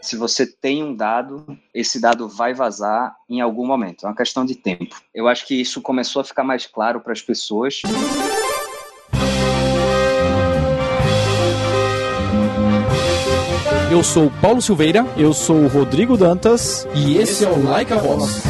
[0.00, 1.44] se você tem um dado,
[1.74, 4.04] esse dado vai vazar em algum momento.
[4.04, 4.96] É uma questão de tempo.
[5.14, 7.82] Eu acho que isso começou a ficar mais claro para as pessoas.
[13.90, 18.42] Eu sou Paulo Silveira, eu sou Rodrigo Dantas e esse é o Like a Voz.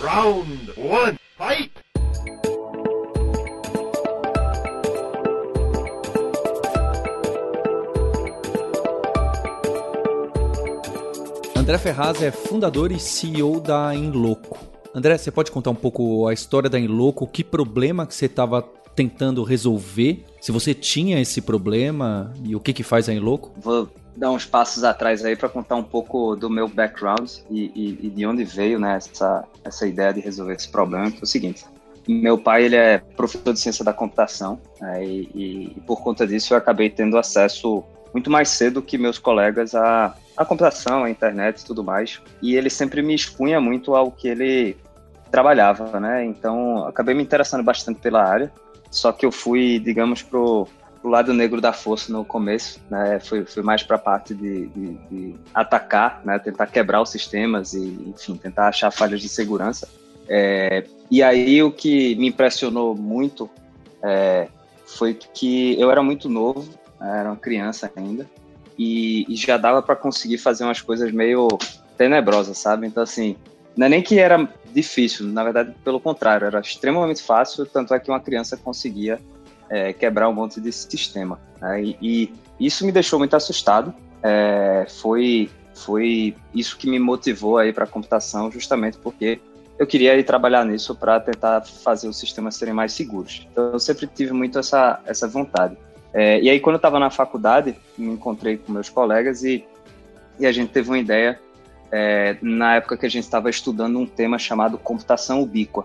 [0.00, 1.25] Round 1
[11.66, 14.56] André Ferraz é fundador e CEO da Inloco.
[14.94, 17.26] André, você pode contar um pouco a história da Inloco?
[17.26, 18.62] Que problema que você estava
[18.94, 20.24] tentando resolver?
[20.40, 23.50] Se você tinha esse problema e o que que faz a Inloco?
[23.56, 28.06] Vou dar uns passos atrás aí para contar um pouco do meu background e, e,
[28.06, 31.08] e, de onde veio né, essa, essa ideia de resolver esse problema.
[31.08, 31.64] É o seguinte,
[32.06, 36.54] meu pai ele é professor de ciência da computação né, e, e, por conta disso
[36.54, 37.82] eu acabei tendo acesso
[38.14, 42.20] muito mais cedo que meus colegas a a computação, a internet e tudo mais.
[42.42, 44.76] E ele sempre me expunha muito ao que ele
[45.30, 46.24] trabalhava, né?
[46.24, 48.52] Então, acabei me interessando bastante pela área.
[48.90, 50.68] Só que eu fui, digamos, pro,
[51.00, 53.18] pro lado negro da força no começo, né?
[53.20, 56.38] Fui, fui mais para a parte de, de, de, atacar, né?
[56.38, 59.88] Tentar quebrar os sistemas e, enfim, tentar achar falhas de segurança.
[60.28, 63.48] É, e aí o que me impressionou muito
[64.02, 64.48] é,
[64.86, 66.68] foi que eu era muito novo,
[67.00, 67.20] né?
[67.20, 68.28] era uma criança ainda,
[68.78, 71.48] e, e já dava para conseguir fazer umas coisas meio
[71.96, 72.86] tenebrosas, sabe?
[72.86, 73.36] Então, assim,
[73.76, 78.00] não é nem que era difícil, na verdade, pelo contrário, era extremamente fácil, tanto é
[78.00, 79.18] que uma criança conseguia
[79.68, 81.38] é, quebrar um monte de sistema.
[81.60, 81.82] Né?
[81.82, 82.32] E, e,
[82.66, 83.94] isso me deixou muito assustado.
[84.22, 89.40] É, foi, foi isso que me motivou aí para a computação, justamente porque
[89.78, 93.46] eu queria ir trabalhar nisso para tentar fazer os sistemas serem mais seguros.
[93.52, 95.76] Então, eu sempre tive muito essa, essa vontade.
[96.18, 99.66] É, e aí, quando eu estava na faculdade, me encontrei com meus colegas e,
[100.38, 101.38] e a gente teve uma ideia,
[101.92, 105.84] é, na época que a gente estava estudando um tema chamado computação ubíqua,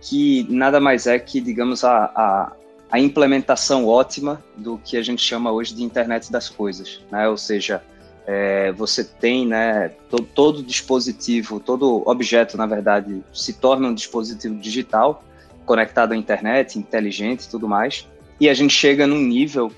[0.00, 2.52] que nada mais é que, digamos, a, a,
[2.90, 7.28] a implementação ótima do que a gente chama hoje de internet das coisas, né?
[7.28, 7.82] Ou seja,
[8.26, 14.54] é, você tem, né, todo, todo dispositivo, todo objeto, na verdade, se torna um dispositivo
[14.54, 15.22] digital
[15.66, 18.08] conectado à internet, inteligente e tudo mais
[18.40, 19.70] e a gente chega num nível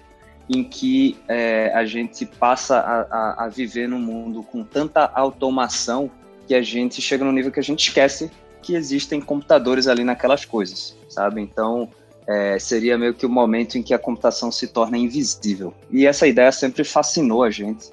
[0.48, 6.10] em que é, a gente passa a, a, a, viver num mundo com tanta automação
[6.46, 8.30] que a gente chega num nível que a gente esquece
[8.60, 11.40] que existem computadores ali naquelas coisas, sabe?
[11.40, 11.88] Então,
[12.26, 15.74] é, seria meio que o momento em que a computação se torna invisível.
[15.90, 17.90] E essa ideia sempre fascinou a gente.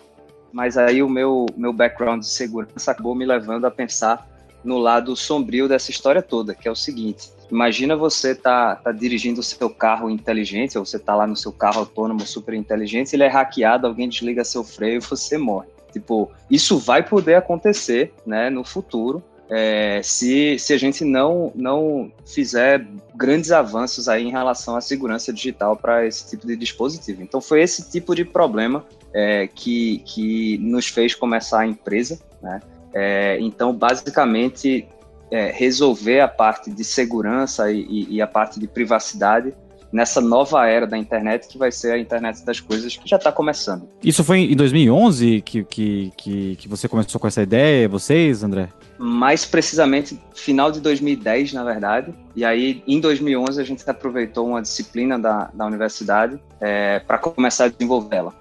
[0.52, 4.28] Mas aí o meu, meu background de segurança acabou me levando a pensar
[4.64, 9.40] no lado sombrio dessa história toda, que é o seguinte: Imagina você tá, tá dirigindo
[9.40, 13.24] o seu carro inteligente, ou você tá lá no seu carro autônomo super inteligente, ele
[13.24, 15.68] é hackeado, alguém desliga seu freio e você morre.
[15.92, 22.12] Tipo, isso vai poder acontecer, né, no futuro, é, se, se a gente não, não
[22.24, 27.24] fizer grandes avanços aí em relação à segurança digital para esse tipo de dispositivo.
[27.24, 32.62] Então, foi esse tipo de problema é, que, que nos fez começar a empresa, né?
[32.94, 34.88] É, então, basicamente,
[35.32, 39.54] é, resolver a parte de segurança e, e, a parte de privacidade
[39.92, 43.32] nessa nova era da internet que vai ser a internet das coisas que já está
[43.32, 43.88] começando.
[44.04, 48.70] Isso foi em 2011 que, que, que, que, você começou com essa ideia, vocês, André?
[48.98, 52.14] Mais precisamente, final de 2010, na verdade.
[52.36, 57.66] E aí, em 2011, a gente aproveitou uma disciplina da, da universidade é, para começar
[57.66, 58.34] a desenvolvê-la.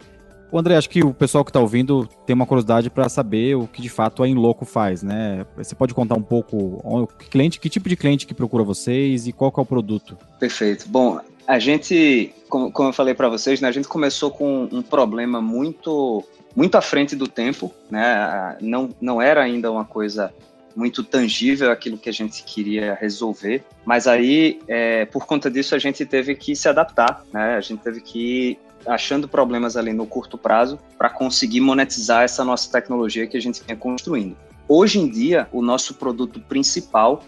[0.51, 3.67] O André, acho que o pessoal que está ouvindo tem uma curiosidade para saber o
[3.67, 5.45] que de fato a Inloco faz, né?
[5.57, 9.53] Você pode contar um pouco cliente, que tipo de cliente que procura vocês e qual
[9.57, 10.17] é o produto?
[10.41, 10.89] Perfeito.
[10.89, 14.83] Bom, a gente, como, como eu falei para vocês, né, a gente começou com um
[14.83, 16.25] problema muito
[16.57, 18.57] muito à frente do tempo, né?
[18.61, 20.33] Não, não era ainda uma coisa
[20.75, 25.79] muito tangível aquilo que a gente queria resolver, mas aí, é, por conta disso, a
[25.79, 27.57] gente teve que se adaptar, né?
[27.57, 32.71] A gente teve que achando problemas ali no curto prazo para conseguir monetizar essa nossa
[32.71, 34.37] tecnologia que a gente vinha construindo.
[34.69, 37.23] Hoje em dia, o nosso produto principal,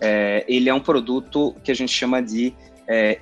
[0.00, 2.54] é, ele é um produto que a gente chama de
[2.86, 3.20] é,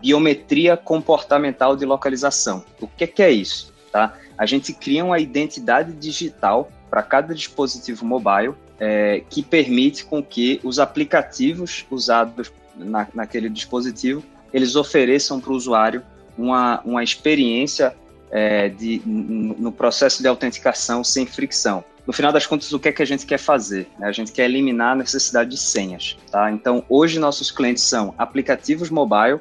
[0.00, 2.64] biometria comportamental de localização.
[2.80, 3.72] O que, que é isso?
[3.90, 4.14] Tá?
[4.38, 10.60] A gente cria uma identidade digital para cada dispositivo mobile é, que permite com que
[10.62, 14.22] os aplicativos usados na, naquele dispositivo
[14.52, 16.02] eles ofereçam para o usuário
[16.36, 17.94] uma, uma experiência
[18.30, 21.84] é, de, no processo de autenticação sem fricção.
[22.06, 23.88] no final das contas, o que é que a gente quer fazer?
[24.00, 26.16] A gente quer eliminar a necessidade de senhas.
[26.30, 26.50] Tá?
[26.50, 29.40] Então, hoje, nossos clientes são aplicativos mobile,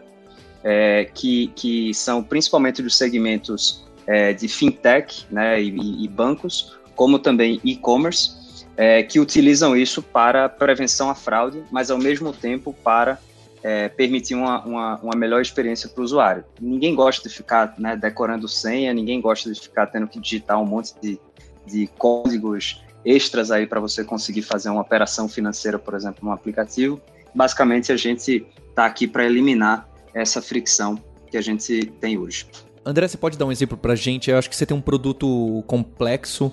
[0.63, 7.19] é, que, que são principalmente dos segmentos é, de fintech né, e, e, bancos, como
[7.19, 13.19] também e-commerce, é, que utilizam isso para prevenção à fraude, mas ao mesmo tempo para
[13.65, 16.43] é, permitir uma, uma, uma, melhor experiência para o usuário.
[16.61, 20.65] Ninguém gosta de ficar né, decorando senha, ninguém gosta de ficar tendo que digitar um
[20.65, 21.19] monte de
[21.65, 27.01] de códigos extras aí para você conseguir fazer uma operação financeira, por exemplo, no aplicativo.
[27.33, 30.97] Basicamente, a gente está aqui para eliminar essa fricção
[31.29, 32.47] que a gente tem hoje.
[32.85, 34.29] André, você pode dar um exemplo para a gente?
[34.29, 36.51] Eu acho que você tem um produto complexo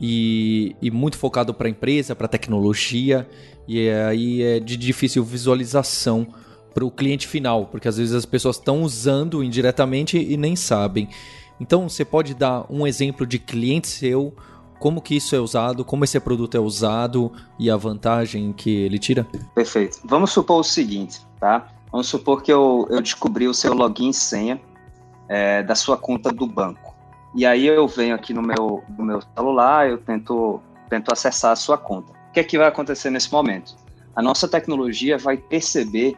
[0.00, 3.28] e, e muito focado para a empresa, para a tecnologia,
[3.66, 6.26] e aí é de difícil visualização
[6.72, 11.08] para o cliente final, porque às vezes as pessoas estão usando indiretamente e nem sabem.
[11.60, 14.34] Então, você pode dar um exemplo de cliente seu
[14.80, 18.98] como que isso é usado, como esse produto é usado e a vantagem que ele
[18.98, 19.26] tira?
[19.54, 20.00] Perfeito.
[20.04, 21.68] Vamos supor o seguinte, tá?
[21.92, 24.58] Vamos supor que eu, eu descobri o seu login e senha
[25.28, 26.94] é, da sua conta do banco.
[27.34, 31.56] E aí eu venho aqui no meu, no meu celular, eu tento, tento acessar a
[31.56, 32.12] sua conta.
[32.30, 33.76] O que é que vai acontecer nesse momento?
[34.16, 36.16] A nossa tecnologia vai perceber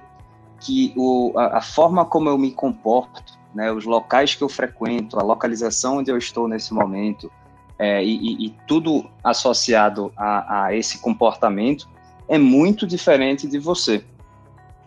[0.62, 3.22] que o, a, a forma como eu me comporto,
[3.54, 7.30] né, os locais que eu frequento, a localização onde eu estou nesse momento,
[7.78, 11.88] é, e, e, tudo associado a, a, esse comportamento
[12.28, 14.04] é muito diferente de você.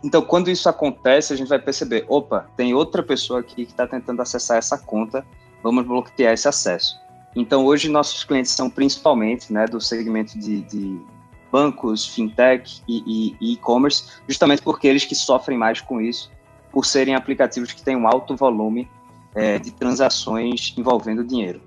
[0.02, 3.86] Então, quando isso acontece, a gente vai perceber: opa, tem outra pessoa aqui que está
[3.86, 5.26] tentando acessar essa conta,
[5.62, 6.98] vamos bloquear esse acesso.
[7.36, 11.02] Então, hoje, nossos clientes são principalmente né, do segmento de, de
[11.56, 16.30] bancos, fintech e e-commerce, justamente porque eles que sofrem mais com isso,
[16.70, 18.90] por serem aplicativos que têm um alto volume
[19.34, 21.62] é, de transações envolvendo dinheiro.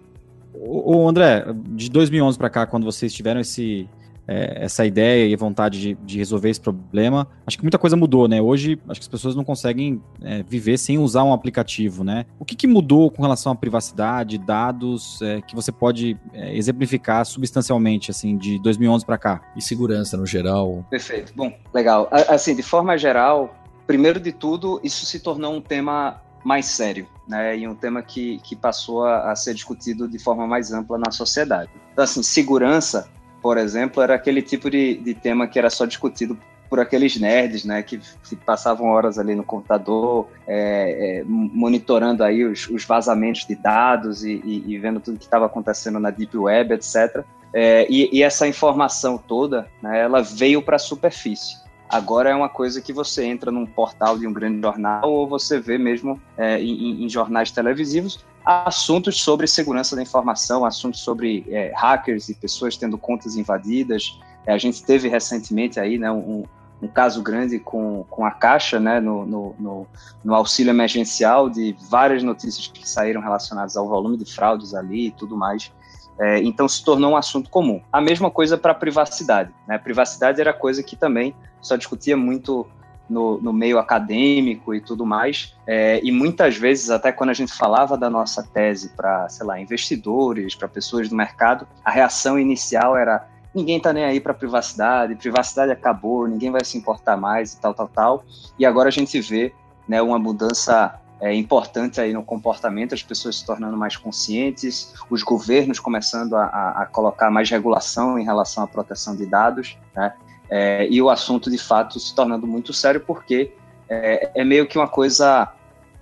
[0.52, 3.88] O André, de 2011 para cá, quando vocês tiveram esse,
[4.28, 8.28] é, essa ideia e vontade de, de, resolver esse problema, acho que muita coisa mudou,
[8.28, 8.42] né?
[8.42, 12.26] Hoje, acho que as pessoas não conseguem é, viver sem usar um aplicativo, né?
[12.38, 17.25] O que, que mudou com relação à privacidade, dados, é, que você pode é, exemplificar
[17.25, 19.40] substancialmente, assim, de 2011 para cá?
[19.56, 20.84] E segurança no geral?
[20.90, 21.32] Perfeito.
[21.34, 22.08] Bom, legal.
[22.10, 23.54] Assim, de forma geral,
[23.86, 27.56] primeiro de tudo, isso se tornou um tema mais sério, né?
[27.56, 31.10] E um tema que, que passou a, a ser discutido de forma mais ampla na
[31.10, 31.70] sociedade.
[31.92, 33.08] Então, assim, segurança,
[33.48, 36.36] por exemplo, era aquele tipo de, de tema que era só discutido
[36.68, 37.98] por aqueles nerds, né, que,
[38.28, 44.22] que passavam horas ali no computador, é, é, monitorando aí os, os, vazamentos de dados
[44.22, 47.24] e, e, e vendo tudo que estava acontecendo na deep web, etc.
[47.54, 51.56] É, e, e, essa informação toda, né, ela veio para a superfície.
[51.88, 55.58] Agora é uma coisa que você entra num portal de um grande jornal ou você
[55.58, 61.73] vê mesmo é, em, em, jornais televisivos assuntos sobre segurança da informação, assuntos sobre é,
[61.76, 64.19] hackers e pessoas tendo contas invadidas.
[64.46, 66.44] É, a gente teve recentemente aí né, um,
[66.81, 69.87] um caso grande com, com a Caixa, né, no, no, no,
[70.25, 75.11] no, auxílio emergencial, de várias notícias que saíram relacionadas ao volume de fraudes ali e
[75.11, 75.73] tudo mais.
[76.19, 77.81] É, então se tornou um assunto comum.
[77.93, 79.52] A mesma coisa para a privacidade.
[79.67, 79.79] Né?
[79.79, 82.67] Privacidade era coisa que também só discutia muito
[83.08, 85.55] no, no meio acadêmico e tudo mais.
[85.66, 89.60] É, e muitas vezes, até quando a gente falava da nossa tese para, sei lá,
[89.60, 95.14] investidores, para pessoas do mercado, a reação inicial era ninguém está nem aí para privacidade,
[95.16, 98.25] privacidade acabou, ninguém vai se importar mais e tal, tal, tal.
[98.58, 99.52] E agora a gente vê
[99.88, 105.23] né, uma mudança é, importante aí no comportamento, as pessoas se tornando mais conscientes, os
[105.23, 110.14] governos começando a, a, a colocar mais regulação em relação à proteção de dados, né?
[110.50, 113.52] É, e o assunto de fato se tornando muito sério porque
[113.88, 115.52] é, é, meio que uma coisa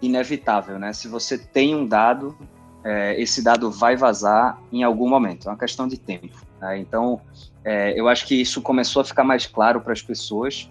[0.01, 0.93] inevitável, né?
[0.93, 2.37] Se você tem um dado,
[2.85, 6.37] é, esse dado vai vazar em algum momento, é uma questão de tempo.
[6.61, 6.79] Né?
[6.79, 7.21] Então,
[7.65, 10.71] é, eu acho que isso começou a ficar mais claro para as pessoas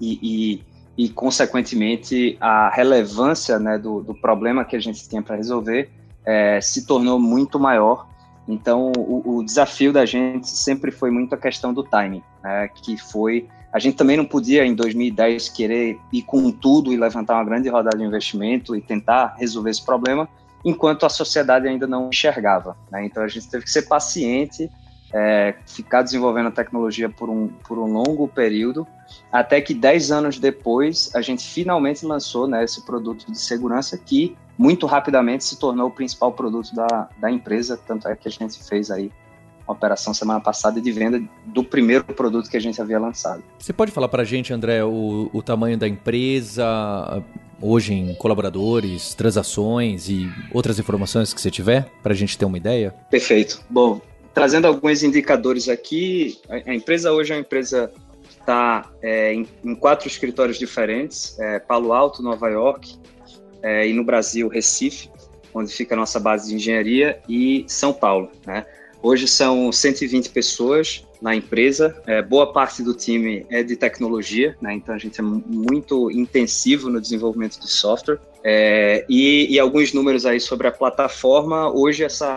[0.00, 5.36] e, e e, consequentemente, a relevância né, do, do problema que a gente tinha para
[5.36, 5.90] resolver
[6.24, 8.06] é, se tornou muito maior.
[8.46, 12.96] Então, o, o, desafio da gente sempre foi muito a questão do timing, né, que
[12.96, 17.44] foi a gente também não podia, em 2010, querer ir com tudo e levantar uma
[17.44, 20.28] grande rodada de investimento e tentar resolver esse problema,
[20.64, 22.76] enquanto a sociedade ainda não enxergava.
[22.88, 23.04] Né?
[23.04, 24.70] Então, a gente teve que ser paciente
[25.12, 28.86] é, ficar desenvolvendo a tecnologia por um, por um longo período,
[29.32, 34.36] até que 10 anos depois a gente finalmente lançou né, esse produto de segurança que
[34.56, 38.62] muito rapidamente se tornou o principal produto da, da empresa, tanto é que a gente
[38.62, 39.10] fez aí
[39.66, 43.42] uma operação semana passada de venda do primeiro produto que a gente havia lançado.
[43.58, 47.22] Você pode falar para a gente, André, o, o tamanho da empresa,
[47.60, 52.58] hoje em colaboradores, transações e outras informações que você tiver, para a gente ter uma
[52.58, 52.94] ideia?
[53.10, 53.62] Perfeito.
[53.70, 54.00] Bom,
[54.34, 57.90] trazendo alguns indicadores aqui, a, a empresa hoje é uma empresa
[58.22, 62.98] que está é, em, em, quatro escritórios diferentes, é, Palo Alto, Nova York,
[63.64, 65.08] é, e no Brasil, Recife,
[65.54, 68.30] onde fica a nossa base de engenharia, e São Paulo.
[68.46, 68.66] Né?
[69.02, 74.74] Hoje são 120 pessoas na empresa, é, boa parte do time é de tecnologia, né?
[74.74, 78.18] então a gente é muito intensivo no desenvolvimento de software.
[78.42, 81.70] É, e, e, alguns números aí sobre a plataforma.
[81.70, 82.34] Hoje, essa,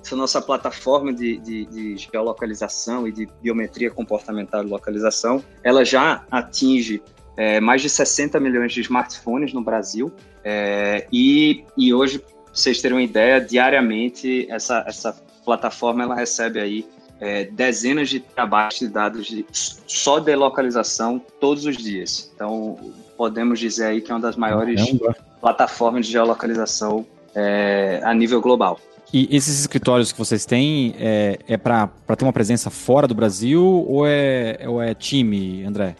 [0.00, 6.24] essa nossa plataforma de, de, de, geolocalização e de biometria comportamental e localização, ela já
[6.30, 7.02] atinge
[7.36, 10.12] é, mais de 60 milhões de smartphones no Brasil.
[10.50, 15.12] É, e, e hoje, pra vocês terem uma ideia, diariamente essa, essa
[15.44, 16.86] plataforma ela recebe aí
[17.20, 22.32] é, dezenas de trabalhos de dados de, só de localização todos os dias.
[22.34, 22.78] Então,
[23.14, 25.16] podemos dizer aí que é uma das maiores Caramba.
[25.38, 28.80] plataformas de geolocalização é, a nível global.
[29.12, 33.62] E esses escritórios que vocês têm é, é para ter uma presença fora do Brasil
[33.62, 35.94] ou é, ou é time, André?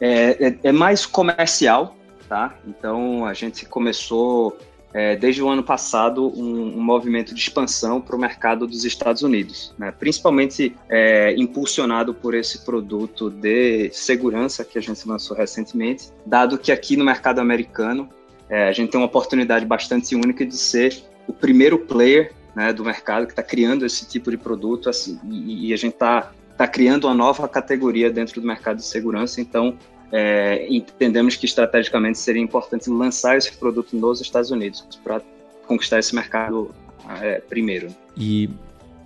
[0.00, 1.94] É, é, é mais comercial,
[2.30, 2.54] tá?
[2.64, 4.56] Então a gente começou
[4.94, 9.22] é, desde o ano passado, um, um movimento de expansão para o mercado dos Estados
[9.22, 9.92] Unidos, né?
[9.92, 16.70] principalmente é, impulsionado por esse produto de segurança que a gente lançou recentemente, dado que
[16.70, 18.08] aqui no mercado americano
[18.48, 22.84] é, a gente tem uma oportunidade bastante única de ser o primeiro player né, do
[22.84, 26.66] mercado que está criando esse tipo de produto assim, e, e a gente está tá
[26.66, 29.76] criando uma nova categoria dentro do mercado de segurança, então
[30.12, 35.20] é, entendemos que estrategicamente seria importante lançar esse produto nos Estados Unidos para
[35.66, 36.74] conquistar esse mercado
[37.20, 37.88] é, primeiro.
[38.16, 38.50] E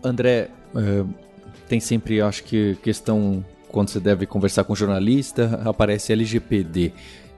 [0.02, 1.04] André, é,
[1.68, 3.44] tem sempre, acho que questão
[3.75, 6.92] quando você deve conversar com jornalista, aparece LGPD.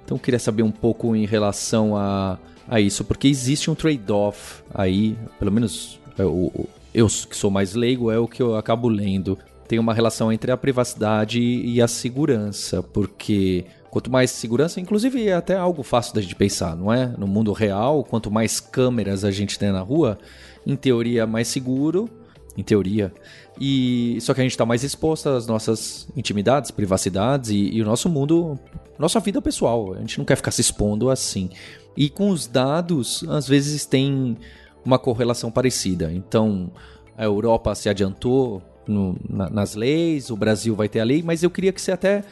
[0.04, 4.62] Então, eu queria saber um pouco em relação a, a isso, porque existe um trade-off
[4.74, 8.86] aí, pelo menos eu, é, eu que sou mais leigo, é o que eu acabo
[8.86, 15.26] lendo tem uma relação entre a privacidade e a segurança, porque quanto mais segurança, inclusive
[15.26, 17.06] é até algo fácil da gente pensar, não é?
[17.18, 20.18] No mundo real, quanto mais câmeras a gente tem na rua,
[20.66, 22.08] em teoria mais seguro,
[22.56, 23.12] em teoria.
[23.60, 27.84] E só que a gente está mais exposto às nossas intimidades, privacidades e, e o
[27.84, 28.58] nosso mundo,
[28.98, 29.94] nossa vida pessoal.
[29.94, 31.50] A gente não quer ficar se expondo assim.
[31.96, 34.36] E com os dados, às vezes tem
[34.84, 36.12] uma correlação parecida.
[36.12, 36.70] Então,
[37.16, 41.42] a Europa se adiantou no, na, nas leis, o Brasil vai ter a lei, mas
[41.42, 42.24] eu queria que você até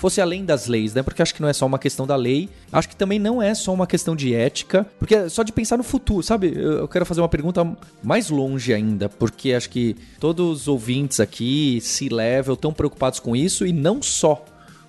[0.00, 1.02] fosse além das leis, né?
[1.02, 3.54] Porque acho que não é só uma questão da lei, acho que também não é
[3.54, 6.54] só uma questão de ética, porque é só de pensar no futuro, sabe?
[6.56, 11.80] Eu quero fazer uma pergunta mais longe ainda, porque acho que todos os ouvintes aqui,
[11.82, 14.42] se level, estão preocupados com isso e não só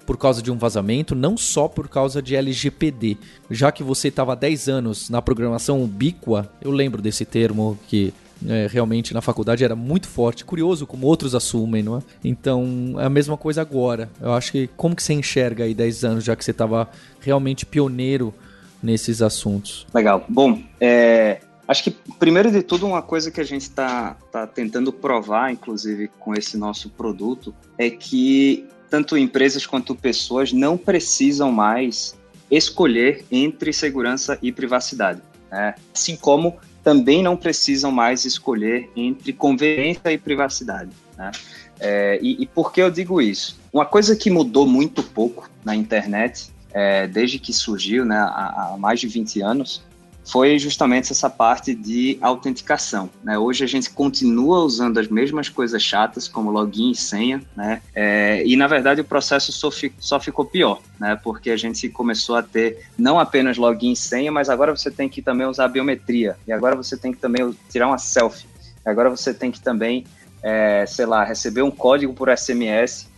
[0.05, 3.17] por causa de um vazamento, não só por causa de LGPD.
[3.49, 8.13] Já que você estava há 10 anos na programação ubíqua, eu lembro desse termo que
[8.47, 10.45] é, realmente na faculdade era muito forte.
[10.45, 12.01] Curioso como outros assumem, não é?
[12.23, 14.09] Então, é a mesma coisa agora.
[14.19, 17.65] Eu acho que como que você enxerga aí 10 anos, já que você estava realmente
[17.65, 18.33] pioneiro
[18.81, 19.85] nesses assuntos?
[19.93, 20.25] Legal.
[20.27, 24.91] Bom, é, acho que primeiro de tudo uma coisa que a gente está tá tentando
[24.91, 32.19] provar, inclusive com esse nosso produto, é que tanto empresas quanto pessoas não precisam mais
[32.49, 35.21] escolher entre segurança e privacidade.
[35.49, 35.75] Né?
[35.93, 40.91] Assim como também não precisam mais escolher entre conveniência e privacidade.
[41.17, 41.31] Né?
[41.79, 43.59] É, e, e, por que eu digo isso?
[43.71, 48.77] Uma coisa que mudou muito pouco na internet, é, desde que surgiu né, há, há
[48.77, 49.83] mais de 20 anos,
[50.25, 53.09] foi justamente essa parte de autenticação.
[53.23, 53.37] Né?
[53.37, 57.81] Hoje a gente continua usando as mesmas coisas chatas, como login e senha, né?
[57.93, 61.19] É, e na verdade o processo só, fi, só ficou pior, né?
[61.23, 65.09] porque a gente começou a ter não apenas login e senha, mas agora você tem
[65.09, 68.45] que também usar biometria, e agora você tem que também tirar uma selfie,
[68.85, 70.05] agora você tem que também,
[70.43, 73.09] é, sei lá, receber um código por SMS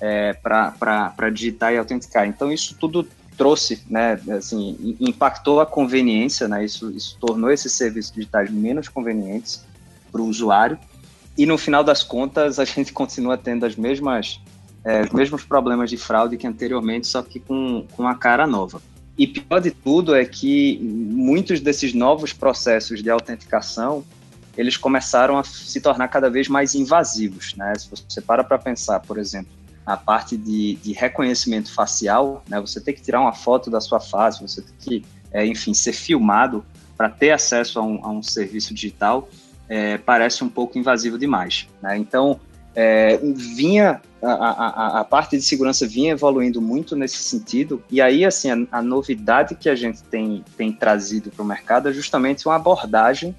[0.00, 2.26] é, para digitar e autenticar.
[2.26, 8.12] Então isso tudo trouxe, né, assim, impactou a conveniência, né, isso, isso tornou esses serviços
[8.12, 9.64] digitais menos convenientes
[10.10, 10.78] para o usuário,
[11.36, 14.40] e no final das contas a gente continua tendo as mesmas,
[14.84, 18.80] é, os mesmos problemas de fraude que anteriormente, só que com, com a cara nova.
[19.16, 24.04] E pior de tudo é que muitos desses novos processos de autenticação,
[24.56, 27.74] eles começaram a se tornar cada vez mais invasivos, né?
[27.74, 29.52] Se você para para pensar, por exemplo,
[29.84, 32.60] a parte de, de reconhecimento facial, né?
[32.60, 35.92] Você tem que tirar uma foto da sua face, você tem que, é, enfim, ser
[35.92, 36.64] filmado
[36.96, 39.28] para ter acesso a um, a um serviço digital,
[39.68, 41.68] é, parece um pouco invasivo demais.
[41.82, 41.98] Né?
[41.98, 42.38] Então,
[42.74, 48.24] é, vinha a, a, a, parte de segurança vinha evoluindo muito nesse sentido e aí
[48.24, 52.48] assim a, a novidade que a gente tem, tem trazido para o mercado é justamente
[52.48, 53.36] uma abordagem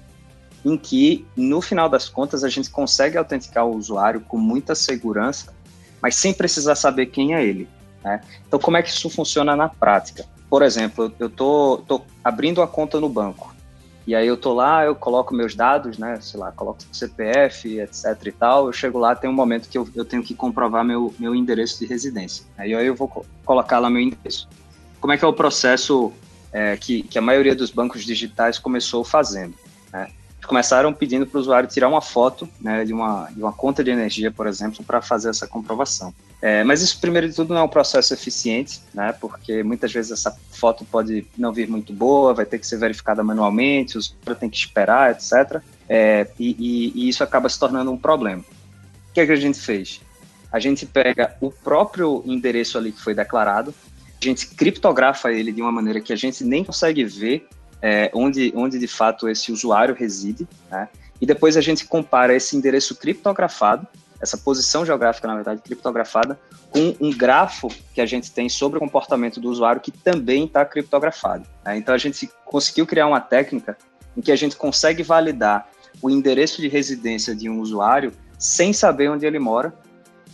[0.64, 5.52] em que, no final das contas, a gente consegue autenticar o usuário com muita segurança,
[6.04, 7.66] mas sem precisar saber quem é ele.
[8.04, 8.20] Né?
[8.46, 10.26] Então, como é que isso funciona na prática?
[10.50, 13.54] Por exemplo, eu estou abrindo a conta no banco.
[14.06, 16.20] E aí eu tô lá, eu coloco meus dados, né?
[16.20, 18.66] Sei lá, coloco CPF, etc e tal.
[18.66, 21.80] Eu chego lá, tem um momento que eu, eu tenho que comprovar meu, meu endereço
[21.80, 22.44] de residência.
[22.58, 24.46] Aí eu vou colocar lá meu endereço.
[25.00, 26.12] Como é que é o processo
[26.52, 29.54] é, que, que a maioria dos bancos digitais começou fazendo?
[30.46, 33.90] Começaram pedindo para o usuário tirar uma foto né, de, uma, de uma conta de
[33.90, 36.14] energia, por exemplo, para fazer essa comprovação.
[36.42, 40.12] É, mas isso, primeiro de tudo, não é um processo eficiente, né, porque muitas vezes
[40.12, 44.36] essa foto pode não vir muito boa, vai ter que ser verificada manualmente, o usuário
[44.38, 45.62] tem que esperar, etc.
[45.88, 48.42] É, e, e, e, isso acaba se tornando um problema.
[48.42, 50.00] O que, é que a gente fez?
[50.52, 53.74] A gente pega o próprio endereço ali que foi declarado,
[54.20, 57.46] a gente criptografa ele de uma maneira que a gente nem consegue ver
[57.86, 60.88] é, onde, onde de fato esse usuário reside, né?
[61.20, 63.86] e depois a gente compara esse endereço criptografado,
[64.18, 68.80] essa posição geográfica, na verdade, criptografada, com um grafo que a gente tem sobre o
[68.80, 71.44] comportamento do usuário que também está criptografado.
[71.62, 71.76] Né?
[71.76, 73.76] Então a gente conseguiu criar uma técnica
[74.16, 75.68] em que a gente consegue validar
[76.00, 79.74] o endereço de residência de um usuário sem saber onde ele mora,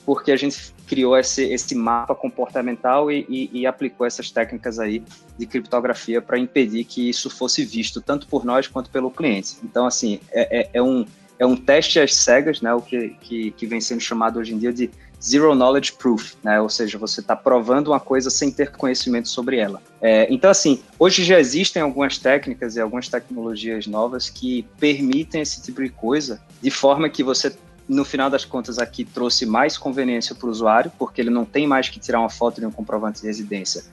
[0.07, 5.04] porque a gente criou esse, esse mapa comportamental e, e, e aplicou essas técnicas aí
[5.38, 9.56] de criptografia para impedir que isso fosse visto tanto por nós quanto pelo cliente.
[9.62, 11.06] Então, assim, é, é, é um,
[11.38, 14.59] é um teste às cegas, né, o que, que, que vem sendo chamado hoje em
[14.59, 14.90] dia de
[15.23, 16.61] zero knowledge proof, né?
[16.61, 19.82] Ou seja, você está provando uma coisa sem ter conhecimento sobre ela.
[20.00, 25.62] É, então, assim, hoje já existem algumas técnicas e algumas tecnologias novas que permitem esse
[25.62, 27.54] tipo de coisa, de forma que você
[27.90, 31.66] no final das contas, aqui trouxe mais conveniência para o usuário, porque ele não tem
[31.66, 33.85] mais que tirar uma foto de um comprovante de residência,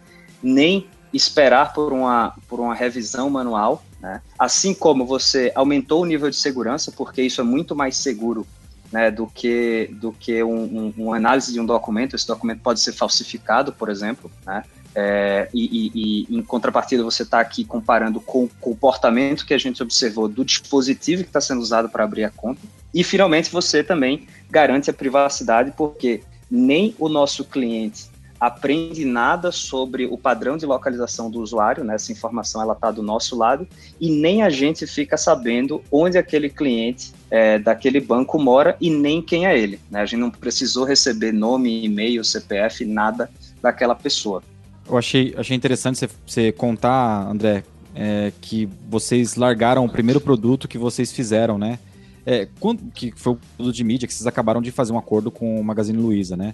[0.42, 3.84] nem esperar por uma, por uma revisão manual.
[4.00, 4.22] Né?
[4.38, 8.46] Assim como você aumentou o nível de segurança, porque isso é muito mais seguro
[8.92, 12.16] né, do que, do que um, um, uma análise de um documento.
[12.16, 14.30] Esse documento pode ser falsificado, por exemplo.
[14.46, 14.64] Né?
[14.94, 19.58] É, e, e, e, em contrapartida, você está aqui comparando com o comportamento que a
[19.58, 22.62] gente observou do dispositivo que está sendo usado para abrir a conta.
[22.94, 30.06] E, finalmente, você também garante a privacidade, porque nem o nosso cliente aprende nada sobre
[30.06, 31.96] o padrão de localização do usuário, né?
[31.96, 33.68] essa informação ela está do nosso lado,
[34.00, 39.22] e nem a gente fica sabendo onde aquele cliente é, daquele banco mora e nem
[39.22, 39.80] quem é ele.
[39.90, 40.02] Né?
[40.02, 43.30] A gente não precisou receber nome, e-mail, CPF, nada
[43.62, 44.44] daquela pessoa.
[44.88, 47.64] Eu achei, achei interessante você, contar, André,
[47.96, 51.80] é, que vocês largaram o primeiro produto que vocês fizeram, né?
[52.30, 55.32] É, quando, que foi o produto de mídia que vocês acabaram de fazer um acordo
[55.32, 56.54] com o Magazine Luiza, né?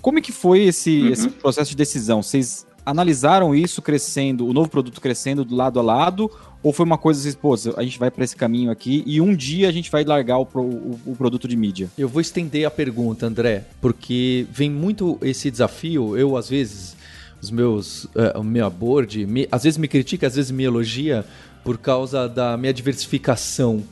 [0.00, 1.08] Como é que foi esse, uhum.
[1.10, 2.22] esse processo de decisão?
[2.22, 6.30] Vocês analisaram isso crescendo, o novo produto crescendo do lado a lado,
[6.62, 9.36] ou foi uma coisa assim, pô, a gente vai para esse caminho aqui e um
[9.36, 11.90] dia a gente vai largar o, o, o, produto de mídia?
[11.98, 16.16] Eu vou estender a pergunta, André, porque vem muito esse desafio.
[16.16, 16.96] Eu, às vezes,
[17.42, 21.26] os meus, uh, o meu board, me, às vezes me critica, às vezes me elogia
[21.62, 23.84] por causa da minha diversificação.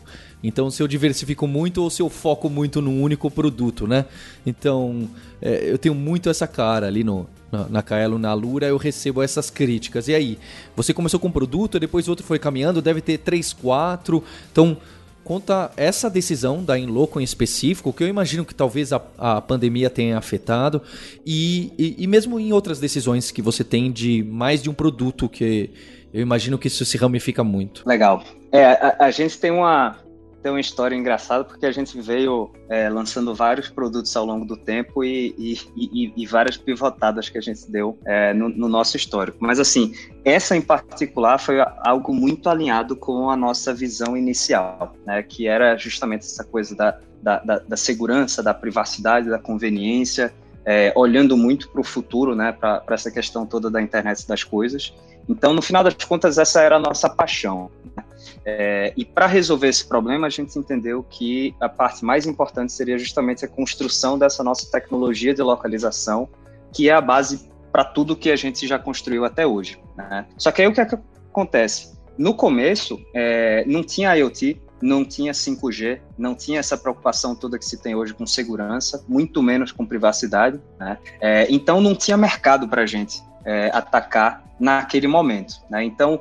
[0.43, 4.05] Então, se eu diversifico muito ou se eu foco muito num único produto, né?
[4.47, 5.09] Então,
[5.43, 9.23] é, eu tenho muito essa cara ali no, na, na Kaelo, na Lura, eu recebo
[9.23, 10.07] essas críticas.
[10.09, 10.39] E aí,
[10.77, 14.23] você começou com um produto, depois outro foi caminhando, deve ter três, quatro.
[14.53, 14.77] Então,
[15.25, 19.91] conta essa decisão da Inloco em específico, que eu imagino que talvez a, a pandemia
[19.91, 20.81] tenha afetado,
[21.27, 25.29] e, e, e, mesmo em outras decisões que você tem de mais de um produto,
[25.29, 25.71] que
[26.15, 27.87] eu imagino que isso se ramifica muito.
[27.87, 28.25] Legal.
[28.51, 29.99] É, a, a gente tem uma,
[30.43, 34.57] tem uma história engraçada porque a gente veio é, lançando vários produtos ao longo do
[34.57, 38.97] tempo e, e, e, e várias pivotadas que a gente deu é, no, no, nosso
[38.97, 39.39] histórico.
[39.41, 39.93] Mas assim,
[40.25, 45.77] essa em particular foi algo muito alinhado com a nossa visão inicial, né, que era
[45.77, 50.33] justamente essa coisa da, da, da, da segurança, da privacidade, da conveniência,
[50.65, 54.95] é, olhando muito para o futuro, né, para essa questão toda da internet das coisas.
[55.29, 57.71] Então, no final das contas, essa era a nossa paixão.
[57.97, 58.05] Né?
[58.45, 62.99] É, e para resolver esse problema, a gente entendeu que a parte mais importante seria
[62.99, 66.29] justamente a construção dessa nossa tecnologia de localização,
[66.73, 69.79] que é a base para tudo que a gente já construiu até hoje.
[69.97, 70.27] Né?
[70.37, 70.97] Só que aí o que, é que
[71.31, 71.99] acontece?
[72.17, 77.65] No começo, é, não tinha IoT, não tinha 5G, não tinha essa preocupação toda que
[77.65, 80.61] se tem hoje com segurança, muito menos com privacidade.
[80.79, 80.99] Né?
[81.21, 85.55] É, então, não tinha mercado para a gente é, atacar naquele momento.
[85.71, 85.85] Né?
[85.85, 86.21] Então,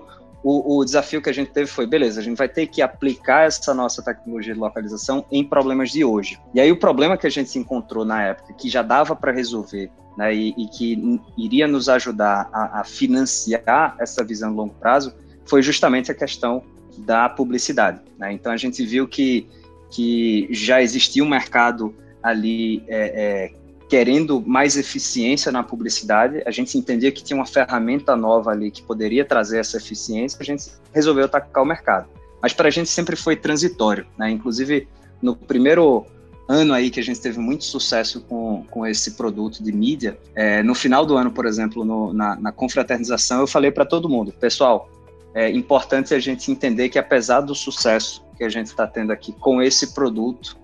[0.50, 3.48] o, o, desafio que a gente teve foi, beleza, a gente vai ter que aplicar
[3.48, 6.40] essa nossa tecnologia de localização em problemas de hoje.
[6.54, 9.34] E aí o problema que a gente se encontrou na época, que já dava para
[9.34, 14.74] resolver, né, e, e, que iria nos ajudar a, a, financiar essa visão de longo
[14.76, 15.14] prazo,
[15.46, 16.64] foi justamente a questão
[17.00, 18.00] da publicidade.
[18.18, 18.32] Né?
[18.32, 19.50] Então a gente viu que,
[19.92, 23.54] que já existia um mercado ali é, é,
[23.90, 28.82] querendo mais eficiência na publicidade, a gente entendia que tinha uma ferramenta nova ali que
[28.82, 32.08] poderia trazer essa eficiência, a gente resolveu atacar o mercado.
[32.42, 34.30] Mas para a gente sempre foi transitório, né?
[34.30, 34.88] Inclusive
[35.22, 36.06] no primeiro
[36.48, 40.62] ano aí que a gente teve muito sucesso com, com esse produto de mídia, é,
[40.64, 44.32] no final do ano, por exemplo, no, na, na confraternização, eu falei para todo mundo,
[44.32, 44.90] pessoal,
[45.34, 49.32] é importante a gente entender que apesar do sucesso que a gente está tendo aqui
[49.34, 50.58] com esse produto,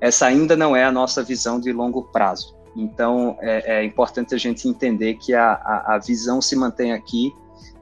[0.00, 2.54] essa ainda não é a nossa visão de longo prazo.
[2.76, 7.32] Então, é, é importante a gente entender que a, a, a, visão se mantém aqui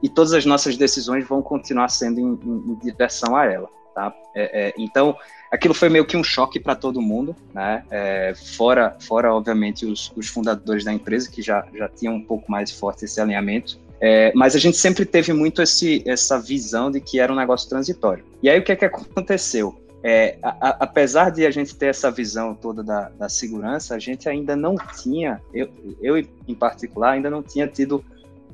[0.03, 3.69] e todas as nossas decisões vão continuar sendo em, em, em direção a ela.
[3.93, 4.13] Tá?
[4.35, 5.15] É, é, então,
[5.51, 7.83] aquilo foi meio que um choque para todo mundo, né?
[7.91, 12.49] É, fora, fora, obviamente, os, os, fundadores da empresa, que já, já tinham um pouco
[12.49, 13.77] mais forte esse alinhamento.
[13.99, 17.69] É, mas a gente sempre teve muito esse, essa visão de que era um negócio
[17.69, 18.25] transitório.
[18.41, 19.79] E aí, o que, é que aconteceu?
[20.03, 23.99] É, a, a, apesar de a gente ter essa visão toda da, da, segurança, a
[23.99, 25.69] gente ainda não tinha, eu,
[26.01, 28.03] eu em particular, ainda não tinha tido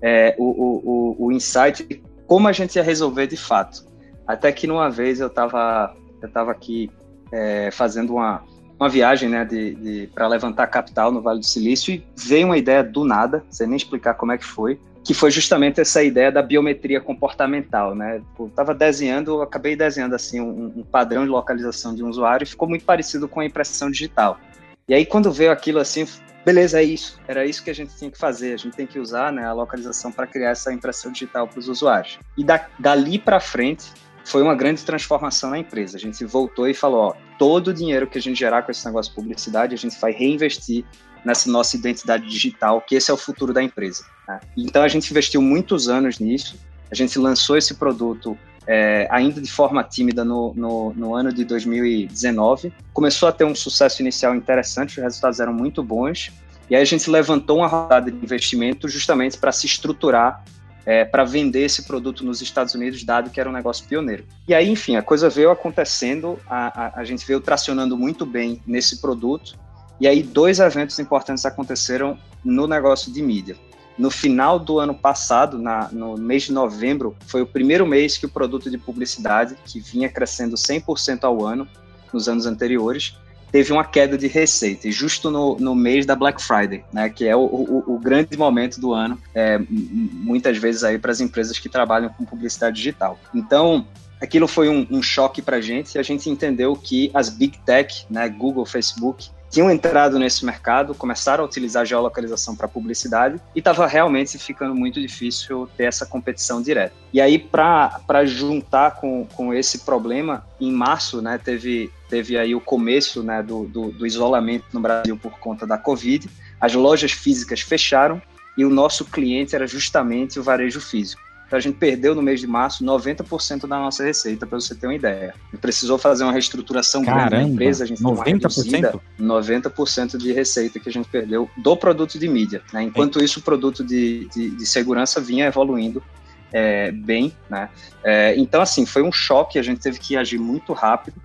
[0.01, 3.85] é, o, o, o, insight de como a gente ia resolver de fato.
[4.25, 6.91] Até que numa vez eu estava eu tava aqui
[7.31, 8.43] é, fazendo uma,
[8.77, 12.57] uma viagem né, de, de para levantar capital no Vale do Silício e veio uma
[12.57, 16.29] ideia do nada, sem nem explicar como é que foi, que foi justamente essa ideia
[16.29, 18.21] da biometria comportamental, né?
[18.37, 22.43] Eu estava desenhando, eu acabei desenhando assim um, um, padrão de localização de um usuário
[22.43, 24.37] e ficou muito parecido com a impressão digital.
[24.85, 26.05] E aí quando veio aquilo assim,
[26.45, 28.99] beleza, é isso, era isso que a gente tinha que fazer, a gente tem que
[28.99, 32.19] usar né, a localização para criar essa impressão digital para os usuários.
[32.37, 33.85] E da, dali para frente
[34.25, 35.95] foi uma grande transformação na empresa.
[35.95, 38.85] A gente voltou e falou, ó, todo o dinheiro que a gente gerar com esse
[38.85, 40.83] negócio de publicidade, a gente vai reinvestir
[41.23, 44.03] nessa nossa identidade digital, que esse é o futuro da empresa.
[44.27, 44.39] Né?
[44.55, 46.57] Então a gente investiu muitos anos nisso,
[46.91, 51.45] a gente lançou esse produto é, ainda de forma tímida no, no, no, ano de
[51.45, 56.31] 2019, começou a ter um sucesso inicial interessante, os resultados eram muito bons,
[56.69, 60.43] e aí a gente levantou uma rodada de investimento justamente para se estruturar
[60.87, 64.23] é, para vender esse produto nos Estados Unidos, dado que era um negócio pioneiro.
[64.47, 68.61] E aí, enfim, a coisa veio acontecendo, a, a, a gente veio tracionando muito bem
[68.65, 69.59] nesse produto,
[69.99, 73.55] e aí, dois eventos importantes aconteceram no negócio de mídia.
[73.97, 78.27] No final do ano passado, na, no mês de novembro, foi o primeiro mês que
[78.27, 81.67] o produto de publicidade, que vinha crescendo 100% ao ano
[82.13, 83.17] nos anos anteriores,
[83.51, 87.35] teve uma queda de receita, justo no, no mês da Black Friday, né, que é
[87.35, 91.69] o, o, o grande momento do ano, é, muitas vezes aí para as empresas que
[91.69, 93.17] trabalham com publicidade digital.
[93.33, 93.87] Então,
[94.21, 97.57] aquilo foi um, um choque para a gente, e a gente entendeu que as big
[97.59, 103.59] tech, né, Google, Facebook, tinham entrado nesse mercado, começaram a utilizar geolocalização para publicidade e
[103.59, 106.93] estava realmente ficando muito difícil ter essa competição direta.
[107.13, 112.61] E aí, para juntar com, com esse problema, em março, né, teve, teve aí o
[112.61, 116.29] começo né, do, do, do isolamento no Brasil por conta da Covid,
[116.59, 118.21] as lojas físicas fecharam
[118.57, 121.26] e o nosso cliente era justamente o varejo físico.
[121.47, 124.85] Então a gente perdeu no mês de março 90% da nossa receita, para você ter
[124.85, 125.33] uma ideia.
[125.61, 128.27] Precisou fazer uma reestruturação Caramba, grande na empresa, a gente 90%?
[128.33, 132.61] reduzida, 90% de receita que a gente perdeu do produto de mídia.
[132.73, 132.83] Né?
[132.83, 133.23] Enquanto é.
[133.23, 136.03] isso, o produto de, de, de segurança vinha evoluindo
[136.51, 137.33] é, bem.
[137.49, 137.69] Né?
[138.03, 141.15] É, então, assim, foi um choque, a gente teve que agir muito rápido.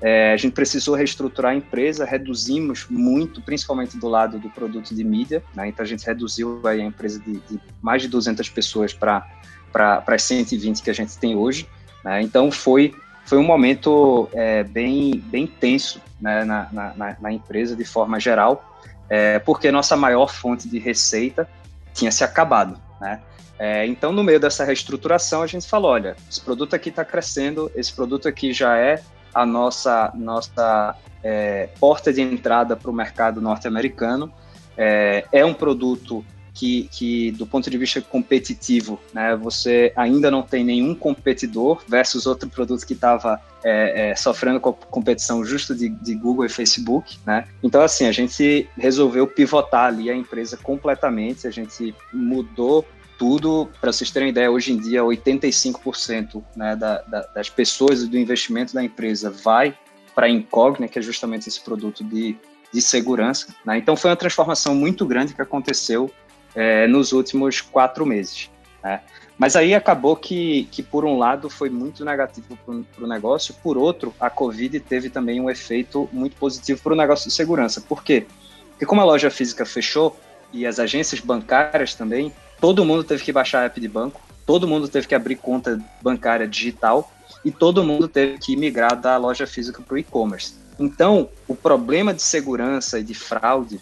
[0.00, 5.02] É, a gente precisou reestruturar a empresa, reduzimos muito, principalmente do lado do produto de
[5.02, 5.68] mídia, né?
[5.68, 9.26] então a gente reduziu a empresa de, de mais de 200 pessoas para
[9.74, 11.68] para as 120 que a gente tem hoje.
[12.04, 12.22] Né?
[12.22, 12.94] Então foi,
[13.26, 18.78] foi um momento é, bem, bem tenso né, na, na, na, empresa de forma geral,
[19.10, 21.48] é, porque nossa maior fonte de receita
[21.92, 22.80] tinha se acabado.
[23.00, 23.20] Né?
[23.58, 27.70] É, então, no meio dessa reestruturação, a gente falou: olha, esse produto aqui está crescendo,
[27.74, 29.02] esse produto aqui já é
[29.34, 34.32] a nossa, nossa é, porta de entrada para o mercado norte-americano.
[34.76, 40.42] É, é, um produto que, que do ponto de vista competitivo, né, você ainda não
[40.42, 45.88] tem nenhum competidor versus outro produto que estava é, é, sofrendo com competição justo de,
[45.88, 47.48] de, Google e Facebook, né?
[47.62, 52.86] Então, assim, a gente resolveu pivotar ali a empresa completamente, a gente mudou
[53.18, 58.08] tudo, para vocês terem ideia, hoje em dia 85% né, da, da, das pessoas e
[58.08, 59.76] do investimento da empresa vai
[60.14, 62.36] para a Incognia, que é justamente esse produto de,
[62.72, 63.54] de segurança.
[63.64, 63.78] Né?
[63.78, 66.10] Então foi uma transformação muito grande que aconteceu
[66.54, 68.50] é, nos últimos quatro meses.
[68.82, 69.00] Né?
[69.36, 73.76] Mas aí acabou que, que, por um lado, foi muito negativo para o negócio, por
[73.76, 77.80] outro, a Covid teve também um efeito muito positivo para o negócio de segurança.
[77.80, 78.26] Por quê?
[78.70, 80.16] Porque como a loja física fechou
[80.52, 84.86] e as agências bancárias também, todo mundo teve que baixar app de banco, todo mundo
[84.86, 87.10] teve que abrir conta bancária digital,
[87.44, 90.54] e todo mundo teve que migrar da loja física para o e-commerce.
[90.78, 93.80] Então, o problema de segurança e de fraude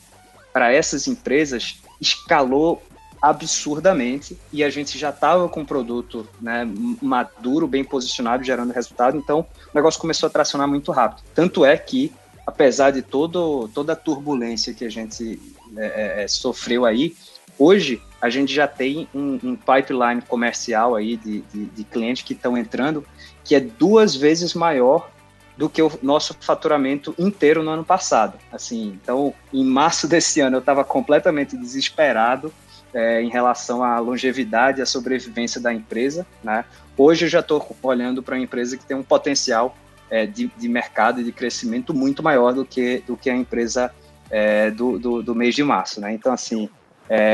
[0.52, 2.82] para essas empresas escalou
[3.20, 6.68] absurdamente e a gente já estava com um produto né,
[7.00, 11.22] maduro, bem posicionado, gerando resultado, então o negócio começou a tracionar muito rápido.
[11.32, 12.12] Tanto é que,
[12.44, 15.40] apesar de todo, toda a turbulência que a gente
[15.76, 17.14] é, é, é sofreu aí,
[17.56, 22.32] hoje a gente já tem um, um pipeline comercial aí de, de, de clientes que
[22.32, 23.06] estão entrando
[23.44, 25.10] que é duas vezes maior
[25.56, 28.38] do que o nosso faturamento inteiro no ano passado.
[28.50, 32.52] Assim, então, em março desse ano eu estava completamente desesperado
[32.94, 36.26] é, em relação à longevidade e à sobrevivência da empresa.
[36.42, 36.64] Né?
[36.96, 39.76] Hoje eu já estou olhando para uma empresa que tem um potencial
[40.10, 43.92] é, de, de, mercado e de crescimento muito maior do que, do que a empresa
[44.30, 46.00] é, do, do, do, mês de março.
[46.00, 46.12] Né?
[46.12, 46.68] Então, assim,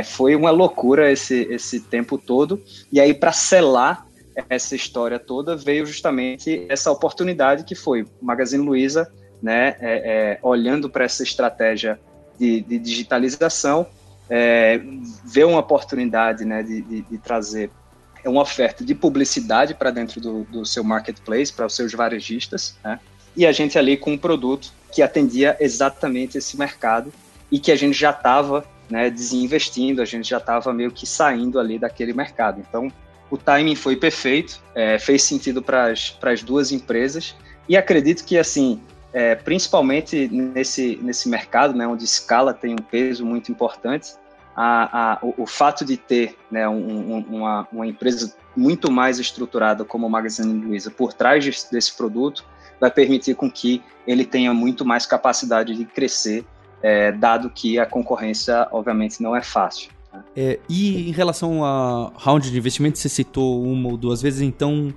[0.05, 2.61] foi uma loucura esse, esse tempo todo.
[2.91, 4.08] E aí, para selar
[4.49, 10.91] essa história toda, veio justamente essa oportunidade que foi Magazine Luiza, né, é, é, olhando
[10.91, 11.99] para essa estratégia
[12.39, 13.87] de, de digitalização,
[14.29, 14.81] é,
[15.25, 17.71] vê uma oportunidade né, de, de, de, trazer
[18.25, 23.01] uma oferta de publicidade para dentro do, do, seu marketplace, para os seus varejistas, né,
[23.37, 27.13] e a gente ali com um produto que atendia exatamente esse mercado
[27.51, 31.59] e que a gente já estava né, desinvestindo, a gente já estava meio que saindo
[31.59, 32.63] ali daquele mercado.
[32.67, 32.91] Então,
[33.31, 37.35] o timing foi perfeito, é, fez sentido para as duas empresas
[37.69, 38.81] e acredito que, assim,
[39.13, 44.15] é, principalmente nesse, nesse mercado, né, onde escala tem um peso muito importante,
[44.57, 49.21] a, a, o, o, fato de ter né, um, um, uma, uma, empresa muito mais
[49.21, 52.45] estruturada como o Magazine Luiza por trás desse, desse produto
[52.81, 56.45] vai permitir com que ele tenha muito mais capacidade de crescer,
[56.83, 59.91] é, dado que a concorrência, obviamente, não é fácil.
[60.37, 64.95] É, e em relação a round de investimento, você citou uma ou duas vezes, então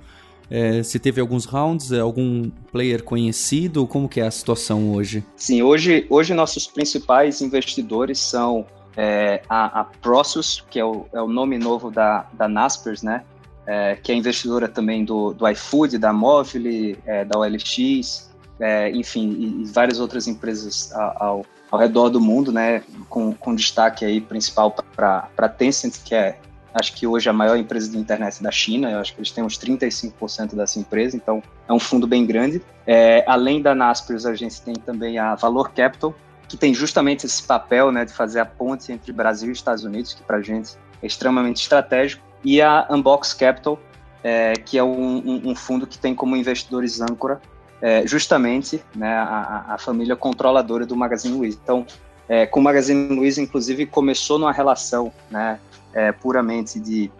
[0.50, 3.86] é, se teve alguns rounds, é, algum player conhecido?
[3.86, 5.24] Como que é a situação hoje?
[5.34, 11.22] Sim, hoje, hoje nossos principais investidores são é, a, a Prosus, que é o, é
[11.22, 13.24] o nome novo da, da Naspers, né?
[13.66, 16.62] É, que é investidora também do, do iFood, da Móvel,
[17.06, 18.30] é, da OLX,
[18.60, 21.46] é, enfim, e, e, várias outras empresas ao, ao
[21.78, 26.38] redor do mundo, né, com, com destaque aí principal para a Tencent, que é,
[26.74, 29.44] acho que hoje a maior empresa de internet da China, eu acho que eles têm
[29.44, 32.62] uns 35% dessa empresa, então é um fundo bem grande.
[32.86, 36.14] É, além da Naspers, a gente tem também a Valor Capital,
[36.48, 40.12] que tem justamente esse papel né, de fazer a ponte entre Brasil e Estados Unidos,
[40.12, 43.78] que para a gente é extremamente estratégico, e a Unbox Capital,
[44.22, 47.40] é, que é um, um, um, fundo que tem como investidores âncora
[47.82, 51.58] é, justamente né, a, a, família controladora do Magazine Luiza.
[51.62, 51.84] Então,
[52.28, 55.58] é, com o Magazine Luiza, inclusive, começou numa relação né,
[55.92, 57.10] é, puramente de,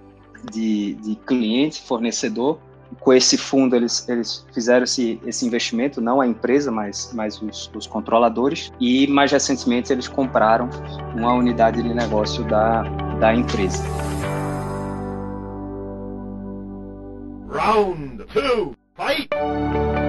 [0.51, 2.59] de, de cliente-fornecedor.
[3.01, 7.69] Com esse fundo, eles, eles fizeram esse, esse investimento, não a empresa, mas, mas os,
[7.75, 8.71] os controladores.
[8.79, 10.71] E, mais recentemente, eles compraram
[11.17, 12.83] uma unidade de negócio da,
[13.19, 13.83] da empresa.
[17.49, 20.02] Round 2, fight!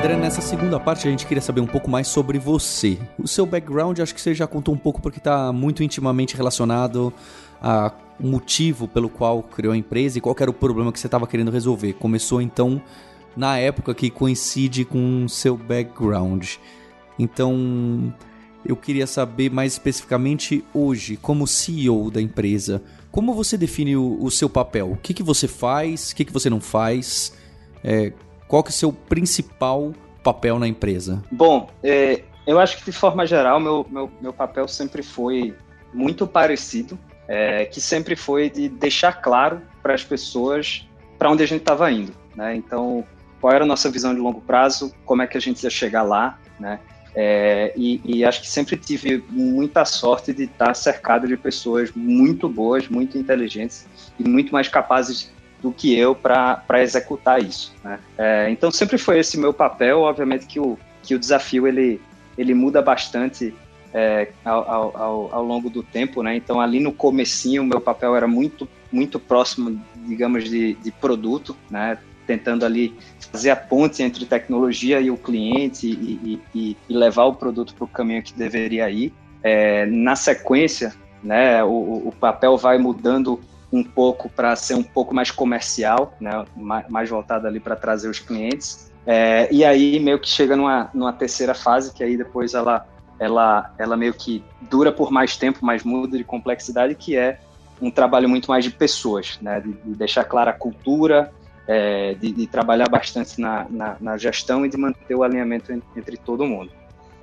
[0.00, 2.98] André, nessa segunda parte a gente queria saber um pouco mais sobre você.
[3.18, 7.12] O seu background, acho que você já contou um pouco porque está muito intimamente relacionado
[7.60, 11.26] a motivo pelo qual criou a empresa e qual era o problema que você estava
[11.26, 11.92] querendo resolver.
[11.92, 12.80] Começou então
[13.36, 16.52] na época que coincide com o seu background.
[17.18, 18.10] Então,
[18.64, 22.82] eu queria saber mais especificamente hoje, como CEO da empresa,
[23.12, 24.92] como você define o, o seu papel?
[24.92, 26.12] O que, que você faz?
[26.12, 27.34] O que, que você não faz?
[27.84, 28.14] É,
[28.50, 31.22] qual que é o seu principal papel na empresa?
[31.30, 35.54] Bom, é, eu acho que de forma geral meu, meu, meu papel sempre foi
[35.94, 40.84] muito parecido, é, que sempre foi de deixar claro para as pessoas
[41.16, 42.56] para onde a gente estava indo, né?
[42.56, 43.04] Então,
[43.40, 46.02] qual era a nossa visão de longo prazo, como é que a gente ia chegar
[46.02, 46.80] lá, né?
[47.14, 52.48] É, e, e, acho que sempre tive muita sorte de estar cercado de pessoas muito
[52.48, 53.86] boas, muito inteligentes
[54.18, 55.30] e muito mais capazes
[55.60, 57.74] do que eu para executar isso.
[57.84, 57.98] Né?
[58.16, 62.00] É, então sempre foi esse meu papel, obviamente que o, que o desafio ele,
[62.36, 63.54] ele muda bastante
[63.92, 66.36] é, ao, ao, ao, longo do tempo, né?
[66.36, 71.98] Então ali no comecinho meu papel era muito muito próximo, digamos, de, de produto, né?
[72.26, 72.94] Tentando ali
[73.32, 77.84] fazer a ponte entre tecnologia e o cliente e, e, e levar o produto para
[77.84, 79.12] o caminho que deveria ir.
[79.42, 83.40] É, na sequência, né, o, o papel vai mudando
[83.72, 88.18] um pouco para ser um pouco mais comercial, né, mais voltado ali para trazer os
[88.18, 88.90] clientes.
[89.06, 92.86] É, e aí meio que chega numa, numa terceira fase, que aí depois ela,
[93.18, 97.38] ela, ela meio que dura por mais tempo, mas muda de complexidade, que é
[97.80, 99.60] um trabalho muito mais de pessoas, né?
[99.60, 101.32] De, de deixar clara a cultura,
[101.66, 105.88] é, de, de, trabalhar bastante na, na, na, gestão e de manter o alinhamento entre,
[105.96, 106.70] entre todo mundo.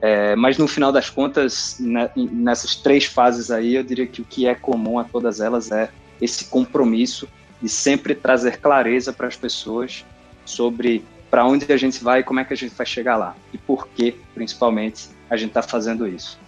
[0.01, 4.25] É, mas no final das contas, né, nessas três fases aí, eu diria que o
[4.25, 5.89] que é comum a todas elas é
[6.21, 7.27] esse compromisso
[7.61, 10.05] de sempre trazer clareza para as pessoas
[10.45, 13.35] sobre para onde a gente vai e como é que a gente vai chegar lá
[13.53, 16.39] e por que, principalmente, a gente está fazendo isso.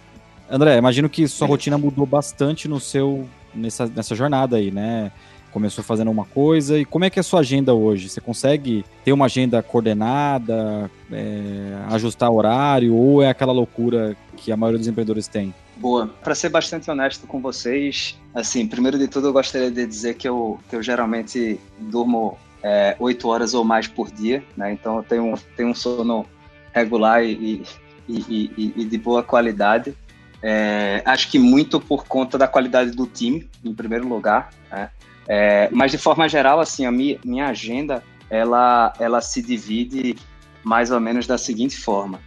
[0.50, 5.12] André, imagino que sua rotina mudou bastante no seu nessa, nessa jornada aí, né?
[5.52, 8.08] Começou fazendo uma coisa e como é que é a sua agenda hoje?
[8.08, 14.56] Você consegue ter uma agenda coordenada, é, ajustar horário ou é aquela loucura que a
[14.56, 15.52] maioria dos empreendedores tem?
[15.80, 16.08] Boa.
[16.22, 20.28] Para ser bastante honesto com vocês, assim, primeiro de tudo eu gostaria de dizer que
[20.28, 24.74] eu, que eu geralmente durmo é, oito horas ou mais por dia, né?
[24.74, 26.26] Então eu tenho, tenho um sono
[26.74, 27.62] regular e,
[28.06, 29.96] e, e, e de boa qualidade.
[30.42, 34.50] É, acho que muito por conta da qualidade do time, em primeiro lugar.
[34.70, 34.90] Né?
[35.26, 40.14] É, mas de forma geral, assim, a minha, minha agenda ela, ela se divide
[40.62, 42.20] mais ou menos da seguinte forma.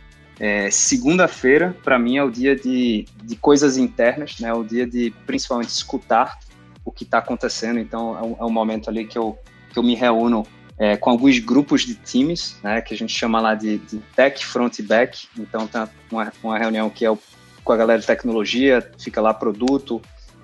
[0.45, 4.53] É, Segunda-feira, para mim, é o dia de, de coisas internas, né?
[4.53, 6.37] o dia de principalmente escutar
[6.83, 7.79] o que está acontecendo.
[7.79, 9.39] Então, é um, é um, momento ali que eu,
[9.71, 10.45] que eu me reúno
[10.77, 12.81] é, com alguns grupos de times, né?
[12.81, 15.29] que a gente chama lá de, de tech, front back.
[15.39, 17.17] Então, tem uma, uma reunião que é o
[17.63, 20.01] com a galera de tecnologia, fica lá produto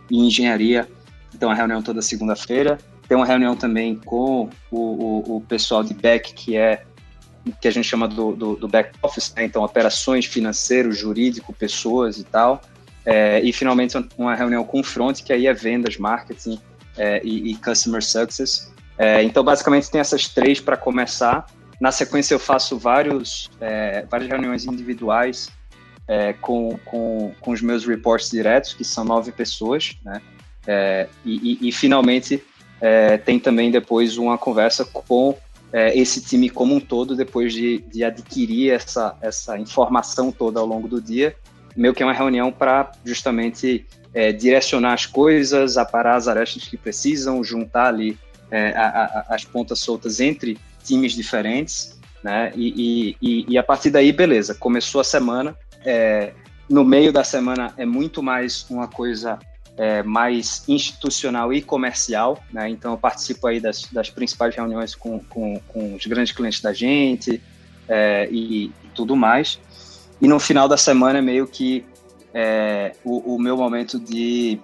[0.10, 0.88] e engenharia.
[1.36, 2.78] Então, a reunião toda segunda-feira.
[3.06, 6.84] Tem uma reunião também com o, o, o, pessoal de back, que é
[7.62, 9.46] que a gente chama do, do, do back office, né?
[9.46, 12.62] então operações, financeiro, jurídico, pessoas e tal.
[13.06, 16.60] É, e finalmente uma reunião com o front, que aí é vendas, marketing
[16.98, 18.72] é, e, e, customer success.
[18.98, 21.46] É, então, basicamente, tem essas três para começar.
[21.80, 25.50] Na sequência, eu faço vários, é, várias reuniões individuais
[26.08, 30.22] é, com, com, com os meus reports diretos, que são nove pessoas, né?
[30.68, 32.44] É, e, e, e, finalmente
[33.26, 35.36] tem também depois uma conversa com
[35.72, 40.66] é, esse time como um todo, depois de, de adquirir essa, essa informação toda ao
[40.66, 41.36] longo do dia,
[41.76, 46.78] meio que é uma reunião para justamente é, direcionar as coisas, aparar as arestas que
[46.78, 48.18] precisam, juntar ali
[48.50, 52.52] é, a, a, as pontas soltas entre times diferentes, né?
[52.56, 55.56] E, e, e, a partir daí, beleza, começou a semana,
[55.86, 56.34] é,
[56.70, 59.40] no meio da semana é muito mais uma coisa
[59.80, 62.70] é, mais institucional e comercial, né?
[62.70, 66.74] Então eu participo aí das, das principais reuniões com, com, com, os grandes clientes da
[66.74, 67.42] gente
[67.88, 69.58] é, e, e, tudo mais.
[70.20, 71.86] E no final da semana meio que
[72.34, 74.60] é, o, o, meu momento de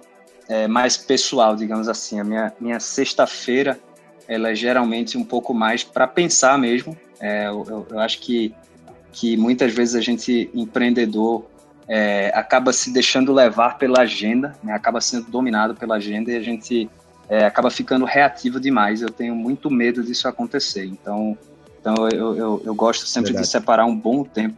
[0.50, 2.20] é, mais pessoal, digamos assim.
[2.20, 3.80] A minha, minha sexta-feira
[4.28, 6.94] ela é geralmente um pouco mais para pensar mesmo.
[7.18, 8.54] É, eu, eu acho que
[9.16, 11.46] que muitas vezes a gente, empreendedor,
[11.88, 14.72] é, acaba se deixando levar pela agenda, né?
[14.72, 16.90] acaba sendo dominado pela agenda e a gente
[17.28, 19.02] é, acaba ficando reativo demais.
[19.02, 20.84] Eu tenho muito medo disso acontecer.
[20.84, 21.36] Então,
[21.80, 23.46] então eu, eu, eu gosto sempre Verdade.
[23.46, 24.56] de separar um bom tempo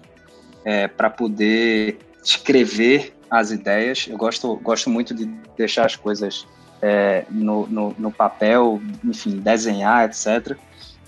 [0.64, 4.06] é, para poder escrever as ideias.
[4.08, 6.46] Eu gosto, gosto muito de deixar as coisas
[6.80, 10.56] é, no, no, no papel, enfim, desenhar, etc.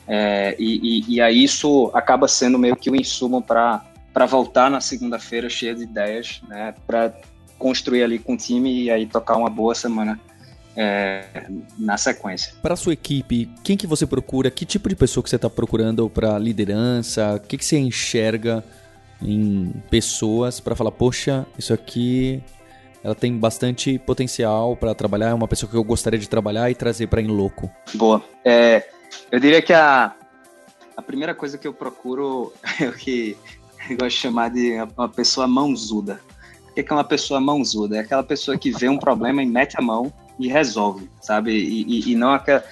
[0.06, 3.84] É, e, e, e, aí isso acaba sendo meio que o um insumo para
[4.26, 7.14] voltar na segunda-feira cheia de ideias, né, para
[7.58, 10.18] construir ali com o time e aí tocar uma boa semana
[10.76, 11.24] é,
[11.78, 12.54] na sequência.
[12.62, 14.50] Para sua equipe, quem que você procura?
[14.50, 17.34] Que tipo de pessoa que você está procurando para liderança?
[17.34, 18.64] O que, que você enxerga
[19.22, 22.42] em pessoas para falar, poxa, isso aqui
[23.02, 26.74] ela tem bastante potencial para trabalhar, é uma pessoa que eu gostaria de trabalhar e
[26.74, 27.70] trazer para Inloco.
[27.94, 28.22] Boa.
[28.44, 28.88] É,
[29.30, 30.14] eu diria que a,
[30.96, 33.36] a primeira coisa que eu procuro é o que
[33.88, 36.20] eu gosto de chamar de uma pessoa mãozuda.
[36.68, 37.96] O que é uma pessoa mãozuda?
[37.96, 41.52] É aquela pessoa que vê um problema e mete a mão e resolve, sabe?
[41.52, 42.64] E, e, e não aquela.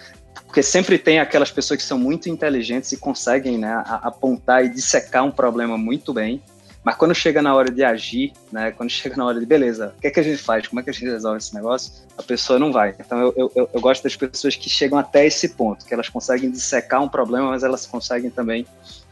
[0.46, 5.24] Porque sempre tem aquelas pessoas que são muito inteligentes e conseguem né, apontar e dissecar
[5.24, 6.42] um problema muito bem,
[6.82, 10.00] mas quando chega na hora de agir, né, quando chega na hora de beleza, o
[10.00, 10.66] que é que a gente faz?
[10.66, 11.92] Como é que a gente resolve esse negócio?
[12.16, 12.94] A pessoa não vai.
[12.98, 16.50] Então eu, eu, eu gosto das pessoas que chegam até esse ponto, que elas conseguem
[16.50, 18.66] dissecar um problema, mas elas conseguem também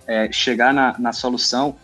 [0.07, 1.76] é, chegar na, na solução,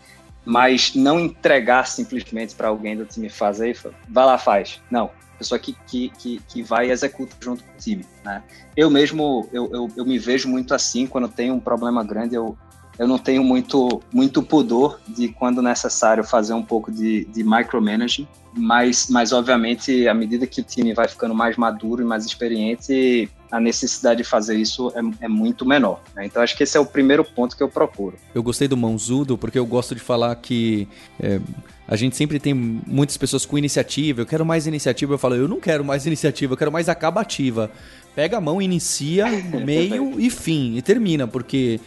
[0.45, 3.77] mas não entregar simplesmente para alguém do time fazer
[4.07, 4.81] vai lá, faz.
[4.91, 8.05] Não, pessoa que, que, que, que vai e executa junto com o time.
[8.23, 8.43] Né?
[8.75, 12.57] Eu mesmo, eu, eu, eu me vejo muito assim, quando tem um problema grande, eu,
[12.97, 18.27] eu não tenho muito, muito pudor de, quando necessário, fazer um pouco de, de micromanaging,
[18.55, 23.29] mas, mas, obviamente, à medida que o time vai ficando mais maduro e mais experiente,
[23.51, 26.01] a necessidade de fazer isso é, é muito menor.
[26.15, 26.25] Né?
[26.25, 28.15] Então, acho que esse é o primeiro ponto que eu procuro.
[28.33, 30.87] Eu gostei do Mãozudo porque eu gosto de falar que.
[31.19, 31.39] É,
[31.85, 34.21] a gente sempre tem muitas pessoas com iniciativa.
[34.21, 35.13] Eu quero mais iniciativa.
[35.13, 37.69] Eu falo, eu não quero mais iniciativa, eu quero mais acabativa.
[38.15, 39.25] Pega a mão, inicia,
[39.65, 40.77] meio e fim.
[40.77, 41.79] E termina, porque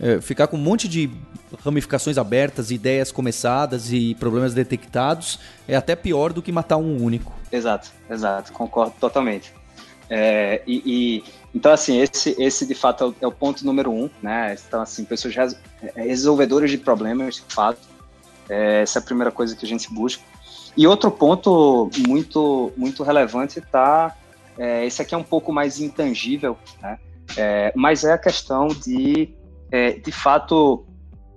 [0.00, 1.10] é, ficar com um monte de
[1.64, 5.38] ramificações abertas, ideias começadas e problemas detectados
[5.68, 7.32] é até pior do que matar um único.
[7.50, 9.52] Exato, exato, concordo totalmente.
[10.10, 11.24] É, e, e,
[11.54, 14.56] então assim esse esse de fato é o, é o, ponto número um, né?
[14.66, 17.80] Então assim pessoas é, resolvedoras de problemas, de fato,
[18.48, 20.22] é, essa é a primeira coisa que a gente busca.
[20.76, 24.14] E outro ponto muito muito relevante está
[24.58, 26.98] é, esse aqui é um pouco mais intangível, né?
[27.74, 29.30] Mas é a questão de
[29.74, 30.86] é, de fato,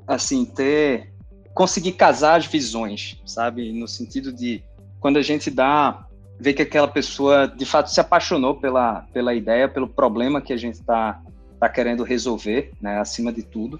[0.05, 1.11] assim, ter
[1.55, 3.71] conseguir casar as visões, sabe?
[3.71, 4.61] No sentido de
[4.99, 6.05] quando a gente dá
[6.39, 10.57] ver que aquela pessoa de fato se apaixonou pela, pela ideia, pelo problema que a
[10.57, 11.19] gente está
[11.59, 13.79] tá querendo resolver, né, acima de tudo.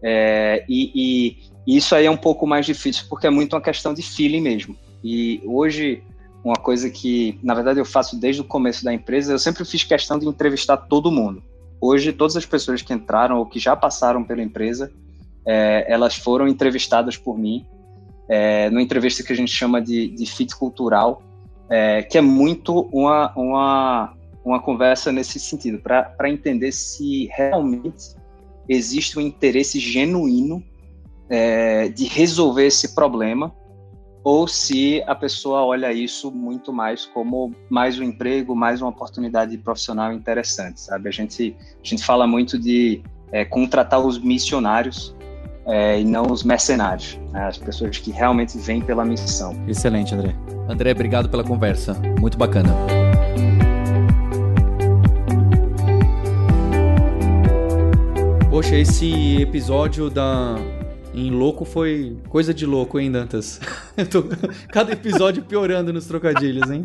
[0.00, 3.92] É, e, e, isso aí é um pouco mais difícil porque é muito uma questão
[3.92, 4.76] de feeling mesmo.
[5.02, 6.00] E hoje,
[6.44, 9.82] uma coisa que, na verdade, eu faço desde o começo da empresa, eu sempre fiz
[9.82, 11.42] questão de entrevistar todo mundo.
[11.80, 14.92] Hoje, todas as pessoas que entraram ou que já passaram pela empresa,
[15.46, 17.66] é, elas foram entrevistadas por mim,
[18.28, 21.22] é, numa entrevista que a gente chama de, de fit cultural,
[21.68, 24.14] é, que é muito uma, uma,
[24.44, 28.14] uma conversa nesse sentido, para entender se realmente
[28.68, 30.62] existe um interesse genuíno
[31.28, 33.52] é, de resolver esse problema
[34.26, 39.56] ou se a pessoa olha isso muito mais como mais um emprego, mais uma oportunidade
[39.56, 41.08] profissional interessante, sabe?
[41.08, 45.14] A gente, a gente fala muito de é, contratar os missionários
[45.64, 47.46] é, e não os mercenários, né?
[47.46, 49.54] as pessoas que realmente vêm pela missão.
[49.68, 50.34] Excelente, André.
[50.68, 52.74] André, obrigado pela conversa, muito bacana.
[58.50, 60.56] Poxa, esse episódio da
[61.16, 63.58] em louco foi coisa de louco, hein, Dantas?
[64.10, 64.24] Tô...
[64.68, 66.84] Cada episódio piorando nos trocadilhos, hein?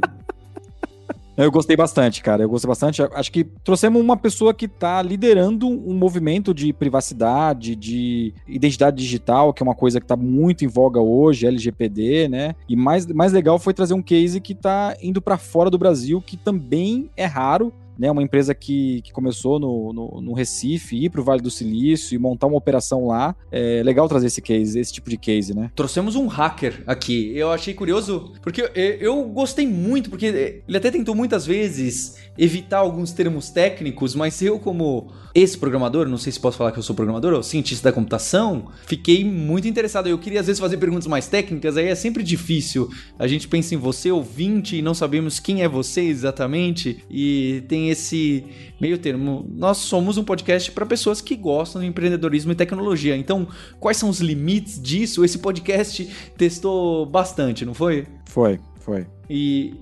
[1.38, 2.44] Eu gostei bastante, cara.
[2.44, 3.02] Eu gostei bastante.
[3.02, 9.54] Acho que trouxemos uma pessoa que está liderando um movimento de privacidade, de identidade digital,
[9.54, 12.56] que é uma coisa que está muito em voga hoje, LGPD, né?
[12.68, 16.22] E mais, mais legal foi trazer um case que está indo para fora do Brasil,
[16.22, 21.12] que também é raro né, uma empresa que, que começou no, no, no Recife, ir
[21.12, 23.36] para o Vale do Silício e montar uma operação lá.
[23.52, 25.70] É legal trazer esse case, esse tipo de case, né?
[25.76, 27.32] Trouxemos um hacker aqui.
[27.38, 33.12] Eu achei curioso, porque eu, gostei muito, porque ele até tentou muitas vezes evitar alguns
[33.12, 36.96] termos técnicos, mas eu, como esse programador, não sei se posso falar que eu sou
[36.96, 40.10] programador ou cientista da computação, fiquei muito interessado.
[40.10, 42.90] Eu queria às vezes fazer perguntas mais técnicas, aí é sempre difícil.
[43.20, 47.91] A gente pensa em você, ouvinte, e não sabemos quem é você exatamente, e tem
[47.92, 48.46] esse
[48.80, 49.46] meio termo.
[49.50, 53.16] Nós somos um podcast para pessoas que gostam de empreendedorismo e tecnologia.
[53.16, 53.48] Então,
[53.80, 55.24] quais são os limites disso?
[55.24, 58.08] Esse podcast testou bastante, não foi?
[58.26, 59.06] Foi, foi.
[59.30, 59.76] E,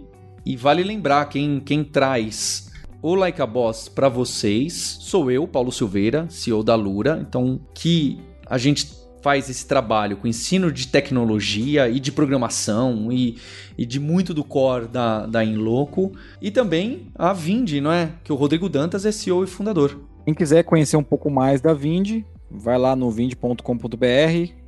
[0.45, 2.69] e vale lembrar quem, quem traz
[3.01, 7.25] o Like a Boss para vocês sou eu, Paulo Silveira, CEO da Lura.
[7.27, 13.37] Então, que a gente faz esse trabalho com ensino de tecnologia e de programação e,
[13.77, 16.11] e de muito do core da, da Inloco.
[16.41, 18.11] E também a Vindi, não é?
[18.23, 19.99] Que o Rodrigo Dantas é CEO e fundador.
[20.25, 24.05] Quem quiser conhecer um pouco mais da Vindi, vai lá no vind.com.br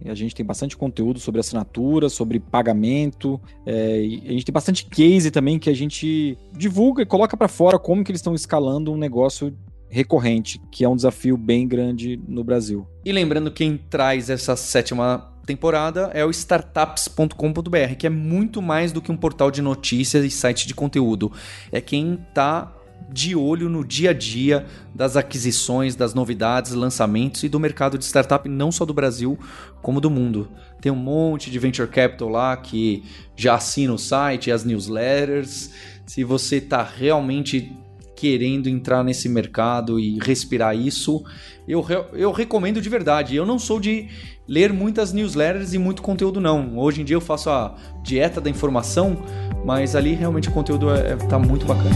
[0.04, 3.40] e a gente tem bastante conteúdo sobre assinatura, sobre pagamento.
[3.66, 7.80] É, a gente tem bastante case também que a gente divulga e coloca para fora
[7.80, 9.56] como que eles estão escalando um negócio
[9.92, 12.88] recorrente, que é um desafio bem grande no Brasil.
[13.04, 19.02] E lembrando, quem traz essa sétima temporada é o startups.com.br, que é muito mais do
[19.02, 21.32] que um portal de notícias e site de conteúdo.
[21.72, 22.74] É quem está
[23.12, 24.66] de olho no dia a dia
[24.96, 29.38] das aquisições, das novidades, lançamentos e do mercado de startup, não só do Brasil,
[29.82, 30.50] como do mundo.
[30.80, 33.04] Tem um monte de venture capital lá que
[33.36, 35.72] já assina o site, as newsletters.
[36.06, 37.76] Se você está realmente
[38.22, 41.24] querendo entrar nesse mercado e respirar isso,
[41.68, 43.36] eu, eu recomendo de verdade.
[43.36, 44.10] Eu não sou de
[44.48, 46.78] ler muitas newsletters e muito conteúdo, não.
[46.78, 49.18] Hoje em dia eu faço a dieta da informação,
[49.66, 51.96] mas ali realmente o conteúdo é, é, tá muito bacana.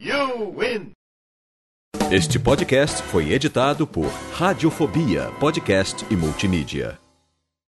[0.00, 0.92] You win.
[2.12, 7.09] Este podcast foi editado por Radiofobia, podcast e multimídia.